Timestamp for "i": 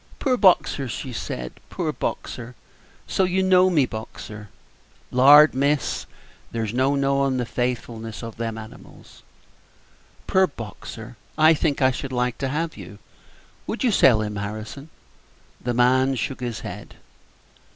11.37-11.53, 11.83-11.91